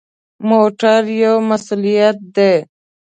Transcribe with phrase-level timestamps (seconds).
[0.49, 2.53] موټر یو مسؤلیت دی.